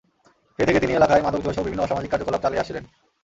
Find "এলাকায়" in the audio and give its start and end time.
0.93-1.23